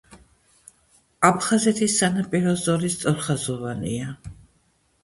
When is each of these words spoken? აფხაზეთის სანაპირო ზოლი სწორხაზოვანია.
აფხაზეთის 1.29 1.99
სანაპირო 2.01 2.57
ზოლი 2.63 2.93
სწორხაზოვანია. 2.97 4.15